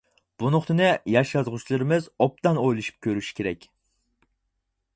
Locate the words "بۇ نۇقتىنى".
0.43-0.87